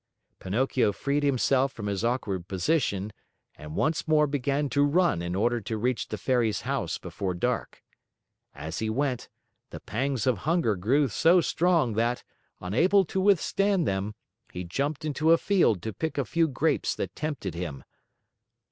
Pinocchio 0.39 0.91
freed 0.91 1.21
himself 1.21 1.73
from 1.73 1.85
his 1.85 2.03
awkward 2.03 2.47
position 2.47 3.13
and 3.55 3.75
once 3.75 4.07
more 4.07 4.25
began 4.25 4.67
to 4.69 4.81
run 4.83 5.21
in 5.21 5.35
order 5.35 5.61
to 5.61 5.77
reach 5.77 6.07
the 6.07 6.17
Fairy's 6.17 6.61
house 6.61 6.97
before 6.97 7.35
dark. 7.35 7.83
As 8.55 8.79
he 8.79 8.89
went, 8.89 9.29
the 9.69 9.79
pangs 9.79 10.25
of 10.25 10.39
hunger 10.39 10.75
grew 10.75 11.07
so 11.07 11.39
strong 11.39 11.93
that, 11.93 12.23
unable 12.59 13.05
to 13.05 13.21
withstand 13.21 13.87
them, 13.87 14.15
he 14.51 14.63
jumped 14.63 15.05
into 15.05 15.33
a 15.33 15.37
field 15.37 15.83
to 15.83 15.93
pick 15.93 16.17
a 16.17 16.25
few 16.25 16.47
grapes 16.47 16.95
that 16.95 17.15
tempted 17.15 17.53
him. 17.53 17.83